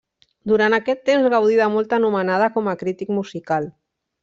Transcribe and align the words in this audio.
Durant 0.51 0.75
aquest 0.77 1.03
temps 1.09 1.27
gaudí 1.33 1.59
de 1.61 1.67
molta 1.75 1.99
anomenada 1.99 2.49
com 2.57 2.73
a 2.73 2.75
crític 2.83 3.15
musical. 3.21 3.71